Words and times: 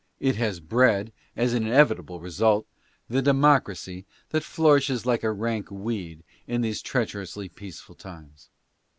It 0.19 0.35
has 0.37 0.59
bred, 0.59 1.11
as 1.35 1.53
an 1.53 1.61
inevi 1.61 2.03
46 2.03 2.07
ADDRESSES. 2.07 2.07
table 2.07 2.19
result, 2.19 2.67
the 3.07 3.21
democracy 3.21 4.05
that 4.29 4.43
flourishes 4.43 5.05
like 5.05 5.21
a 5.23 5.31
rank 5.31 5.69
weed 5.69 6.23
in 6.47 6.61
these 6.61 6.81
treacherously 6.81 7.49
peaceful 7.49 7.93
times. 7.93 8.49